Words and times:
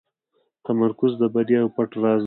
تمرکز 0.65 1.11
د 1.21 1.23
بریا 1.33 1.59
یو 1.61 1.69
پټ 1.75 1.89
راز 2.03 2.19
دی. 2.19 2.19